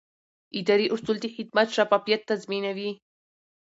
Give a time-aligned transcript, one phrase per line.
[0.59, 2.91] اداري اصول د خدمت شفافیت تضمینوي.